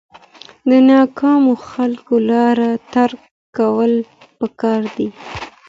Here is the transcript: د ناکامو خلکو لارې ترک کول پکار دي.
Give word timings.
د 0.69 0.71
ناکامو 0.91 1.53
خلکو 1.69 2.13
لارې 2.31 2.71
ترک 2.93 3.21
کول 3.57 3.93
پکار 4.39 4.81
دي. 4.95 5.07